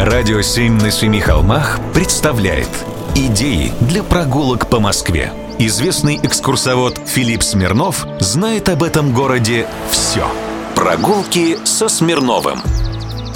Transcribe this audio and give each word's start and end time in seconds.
Радио 0.00 0.40
«Семь 0.40 0.80
на 0.80 0.90
семи 0.90 1.20
холмах» 1.20 1.78
представляет 1.92 2.70
Идеи 3.14 3.70
для 3.82 4.02
прогулок 4.02 4.70
по 4.70 4.80
Москве. 4.80 5.30
Известный 5.58 6.18
экскурсовод 6.22 6.98
Филипп 7.06 7.42
Смирнов 7.42 8.06
знает 8.18 8.70
об 8.70 8.82
этом 8.82 9.12
городе 9.12 9.66
все. 9.90 10.26
Прогулки 10.74 11.58
со 11.66 11.90
Смирновым. 11.90 12.60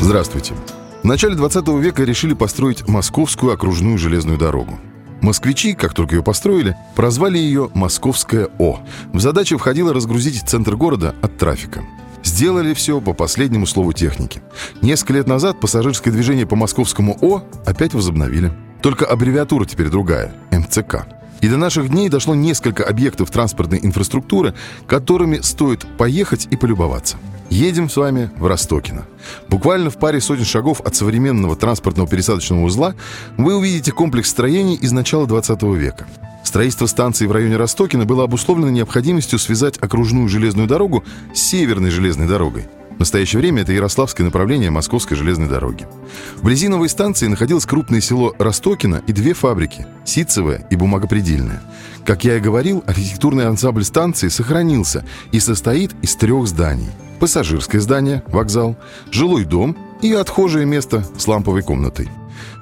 Здравствуйте. 0.00 0.54
В 1.02 1.04
начале 1.04 1.34
20 1.34 1.68
века 1.68 2.02
решили 2.02 2.32
построить 2.32 2.88
Московскую 2.88 3.52
окружную 3.52 3.98
железную 3.98 4.38
дорогу. 4.38 4.80
Москвичи, 5.20 5.74
как 5.74 5.92
только 5.92 6.16
ее 6.16 6.22
построили, 6.22 6.78
прозвали 6.96 7.36
ее 7.36 7.68
«Московская 7.74 8.48
О». 8.58 8.80
В 9.12 9.20
задачу 9.20 9.58
входило 9.58 9.92
разгрузить 9.92 10.48
центр 10.48 10.76
города 10.76 11.14
от 11.20 11.36
трафика. 11.36 11.84
Сделали 12.24 12.72
все 12.74 13.00
по 13.00 13.12
последнему 13.12 13.66
слову 13.66 13.92
техники. 13.92 14.42
Несколько 14.80 15.12
лет 15.12 15.28
назад 15.28 15.60
пассажирское 15.60 16.12
движение 16.12 16.46
по 16.46 16.56
московскому 16.56 17.16
О 17.20 17.44
опять 17.66 17.94
возобновили. 17.94 18.50
Только 18.82 19.04
аббревиатура 19.04 19.66
теперь 19.66 19.88
другая– 19.88 20.34
МЦК. 20.50 21.06
И 21.42 21.48
до 21.48 21.58
наших 21.58 21.90
дней 21.90 22.08
дошло 22.08 22.34
несколько 22.34 22.84
объектов 22.84 23.30
транспортной 23.30 23.78
инфраструктуры, 23.82 24.54
которыми 24.86 25.40
стоит 25.42 25.86
поехать 25.98 26.48
и 26.50 26.56
полюбоваться. 26.56 27.18
Едем 27.50 27.90
с 27.90 27.96
вами 27.96 28.30
в 28.38 28.46
Ростокино. 28.46 29.04
Буквально 29.48 29.90
в 29.90 29.98
паре 29.98 30.20
сотен 30.20 30.46
шагов 30.46 30.80
от 30.80 30.96
современного 30.96 31.56
транспортного 31.56 32.08
пересадочного 32.08 32.64
узла 32.64 32.94
вы 33.36 33.54
увидите 33.54 33.92
комплекс 33.92 34.30
строений 34.30 34.74
из 34.74 34.92
начала 34.92 35.26
20 35.26 35.62
века. 35.62 36.06
Строительство 36.54 36.86
станции 36.86 37.26
в 37.26 37.32
районе 37.32 37.56
Ростокина 37.56 38.04
было 38.04 38.22
обусловлено 38.22 38.70
необходимостью 38.70 39.40
связать 39.40 39.76
окружную 39.80 40.28
железную 40.28 40.68
дорогу 40.68 41.02
с 41.34 41.40
северной 41.40 41.90
железной 41.90 42.28
дорогой. 42.28 42.68
В 42.94 43.00
настоящее 43.00 43.40
время 43.40 43.62
это 43.62 43.72
Ярославское 43.72 44.24
направление 44.24 44.70
Московской 44.70 45.16
железной 45.16 45.48
дороги. 45.48 45.88
Вблизи 46.36 46.68
новой 46.68 46.88
станции 46.88 47.26
находилось 47.26 47.66
крупное 47.66 48.00
село 48.00 48.36
Ростокино 48.38 49.02
и 49.04 49.12
две 49.12 49.34
фабрики– 49.34 49.84
ситцевая 50.04 50.64
и 50.70 50.76
бумагопредельная. 50.76 51.60
Как 52.06 52.22
я 52.22 52.36
и 52.36 52.40
говорил, 52.40 52.84
архитектурный 52.86 53.48
ансамбль 53.48 53.82
станции 53.82 54.28
сохранился 54.28 55.04
и 55.32 55.40
состоит 55.40 55.90
из 56.02 56.14
трех 56.14 56.46
зданий. 56.46 56.90
Пассажирское 57.18 57.80
здание, 57.80 58.22
вокзал, 58.28 58.76
жилой 59.10 59.44
дом 59.44 59.76
и 60.02 60.12
отхожее 60.12 60.66
место 60.66 61.04
с 61.18 61.26
ламповой 61.26 61.62
комнатой. 61.62 62.08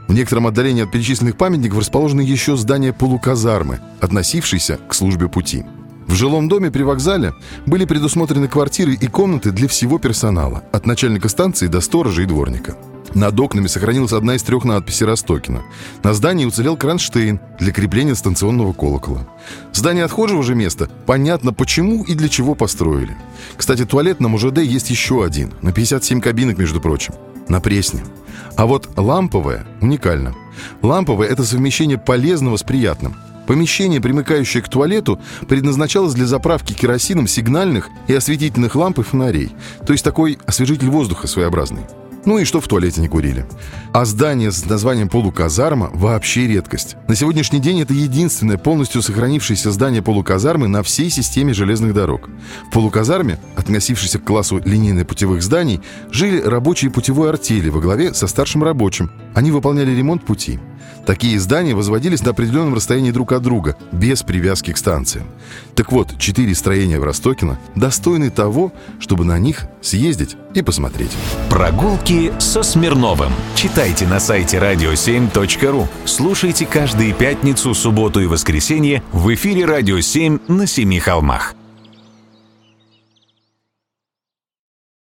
В 0.08 0.14
некотором 0.14 0.46
отдалении 0.46 0.82
от 0.82 0.90
перечисленных 0.90 1.36
памятников 1.36 1.78
расположено 1.78 2.20
еще 2.20 2.56
здание 2.56 2.92
полуказармы, 2.92 3.80
относившееся 4.00 4.78
к 4.88 4.94
службе 4.94 5.28
пути. 5.28 5.64
В 6.06 6.14
жилом 6.14 6.48
доме 6.48 6.70
при 6.70 6.82
вокзале 6.82 7.32
были 7.64 7.84
предусмотрены 7.86 8.48
квартиры 8.48 8.92
и 8.94 9.06
комнаты 9.06 9.50
для 9.50 9.68
всего 9.68 9.98
персонала, 9.98 10.62
от 10.72 10.84
начальника 10.84 11.28
станции 11.28 11.68
до 11.68 11.80
сторожа 11.80 12.22
и 12.22 12.26
дворника. 12.26 12.76
Над 13.14 13.38
окнами 13.38 13.66
сохранилась 13.66 14.12
одна 14.12 14.36
из 14.36 14.42
трех 14.42 14.64
надписей 14.64 15.06
Ростокина. 15.06 15.62
На 16.02 16.14
здании 16.14 16.46
уцелел 16.46 16.76
кронштейн 16.76 17.40
для 17.58 17.72
крепления 17.72 18.14
станционного 18.14 18.72
колокола. 18.72 19.28
Здание 19.72 20.04
отхожего 20.04 20.42
же 20.42 20.54
места 20.54 20.88
понятно 21.06 21.52
почему 21.52 22.04
и 22.04 22.14
для 22.14 22.28
чего 22.28 22.54
построили. 22.54 23.16
Кстати, 23.56 23.84
туалет 23.84 24.20
на 24.20 24.28
МУЖД 24.28 24.58
есть 24.58 24.90
еще 24.90 25.24
один, 25.24 25.52
на 25.62 25.72
57 25.72 26.20
кабинок, 26.20 26.58
между 26.58 26.80
прочим, 26.80 27.14
на 27.48 27.60
Пресне. 27.60 28.02
А 28.56 28.66
вот 28.66 28.90
ламповое 28.96 29.66
уникально. 29.80 30.34
Ламповое– 30.82 31.28
это 31.30 31.44
совмещение 31.44 31.98
полезного 31.98 32.56
с 32.56 32.62
приятным– 32.62 33.16
Помещение, 33.46 34.00
примыкающее 34.00 34.62
к 34.62 34.68
туалету, 34.68 35.20
предназначалось 35.48 36.14
для 36.14 36.26
заправки 36.26 36.72
керосином 36.72 37.26
сигнальных 37.26 37.88
и 38.06 38.14
осветительных 38.14 38.76
ламп 38.76 39.00
и 39.00 39.02
фонарей. 39.02 39.52
То 39.84 39.92
есть 39.92 40.04
такой 40.04 40.38
освежитель 40.46 40.88
воздуха 40.88 41.26
своеобразный. 41.26 41.82
Ну 42.24 42.38
и 42.38 42.44
что 42.44 42.60
в 42.60 42.68
туалете 42.68 43.00
не 43.00 43.08
курили. 43.08 43.46
А 43.92 44.04
здание 44.04 44.52
с 44.52 44.64
названием 44.64 45.08
полуказарма 45.08 45.90
вообще 45.92 46.46
редкость. 46.46 46.96
На 47.08 47.16
сегодняшний 47.16 47.58
день 47.58 47.80
это 47.80 47.94
единственное 47.94 48.58
полностью 48.58 49.02
сохранившееся 49.02 49.72
здание 49.72 50.02
полуказармы 50.02 50.68
на 50.68 50.82
всей 50.84 51.10
системе 51.10 51.52
железных 51.52 51.94
дорог. 51.94 52.28
В 52.68 52.72
полуказарме, 52.72 53.38
относившейся 53.56 54.20
к 54.20 54.24
классу 54.24 54.58
линейно-путевых 54.64 55.42
зданий, 55.42 55.80
жили 56.10 56.40
рабочие 56.40 56.90
путевой 56.92 57.30
артели 57.30 57.68
во 57.70 57.80
главе 57.80 58.14
со 58.14 58.28
старшим 58.28 58.62
рабочим. 58.62 59.10
Они 59.34 59.50
выполняли 59.50 59.90
ремонт 59.90 60.24
пути. 60.24 60.60
Такие 61.06 61.38
здания 61.40 61.74
возводились 61.74 62.22
на 62.22 62.30
определенном 62.30 62.74
расстоянии 62.74 63.10
друг 63.10 63.32
от 63.32 63.42
друга, 63.42 63.76
без 63.90 64.22
привязки 64.22 64.72
к 64.72 64.76
станциям. 64.76 65.26
Так 65.74 65.90
вот, 65.90 66.18
четыре 66.18 66.54
строения 66.54 66.98
в 67.00 67.04
Ростокино 67.04 67.58
достойны 67.74 68.30
того, 68.30 68.72
чтобы 69.00 69.24
на 69.24 69.38
них 69.38 69.66
съездить 69.80 70.36
и 70.54 70.62
посмотреть. 70.62 71.10
Прогулки 71.50 72.32
со 72.38 72.62
Смирновым. 72.62 73.32
Читайте 73.54 74.06
на 74.06 74.20
сайте 74.20 74.58
radio7.ru. 74.58 75.88
Слушайте 76.04 76.66
каждые 76.66 77.12
пятницу, 77.12 77.74
субботу 77.74 78.20
и 78.20 78.26
воскресенье 78.26 79.02
в 79.12 79.32
эфире 79.34 79.64
«Радио 79.64 79.98
7» 79.98 80.40
на 80.48 80.66
Семи 80.66 81.00
холмах. 81.00 81.54